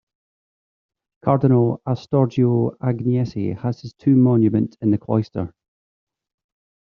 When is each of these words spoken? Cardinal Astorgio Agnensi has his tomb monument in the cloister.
Cardinal 1.23 1.79
Astorgio 1.85 2.75
Agnensi 2.79 3.51
has 3.55 3.81
his 3.81 3.93
tomb 3.93 4.19
monument 4.19 4.75
in 4.81 4.89
the 4.89 4.97
cloister. 4.97 5.53